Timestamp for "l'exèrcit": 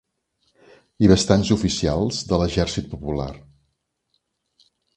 2.43-2.89